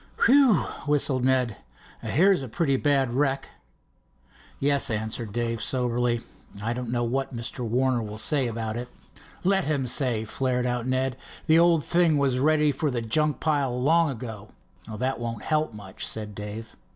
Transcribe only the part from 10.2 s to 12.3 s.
flared out Ned. "The old thing